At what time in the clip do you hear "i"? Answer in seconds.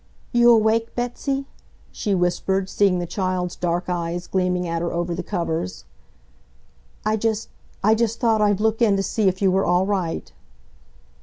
7.05-7.17